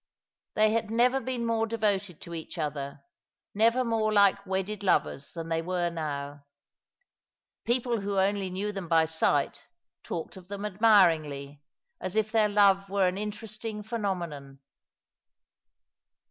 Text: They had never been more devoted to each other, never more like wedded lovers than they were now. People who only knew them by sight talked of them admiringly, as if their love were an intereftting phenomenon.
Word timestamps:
They 0.55 0.71
had 0.71 0.89
never 0.89 1.19
been 1.21 1.45
more 1.45 1.67
devoted 1.67 2.19
to 2.21 2.33
each 2.33 2.57
other, 2.57 3.03
never 3.53 3.83
more 3.85 4.11
like 4.11 4.47
wedded 4.47 4.81
lovers 4.81 5.33
than 5.33 5.49
they 5.49 5.61
were 5.61 5.91
now. 5.91 6.47
People 7.65 7.99
who 8.01 8.17
only 8.17 8.49
knew 8.49 8.71
them 8.71 8.87
by 8.87 9.05
sight 9.05 9.61
talked 10.03 10.37
of 10.37 10.47
them 10.47 10.65
admiringly, 10.65 11.61
as 11.99 12.15
if 12.15 12.31
their 12.31 12.49
love 12.49 12.89
were 12.89 13.07
an 13.07 13.15
intereftting 13.19 13.85
phenomenon. 13.85 14.59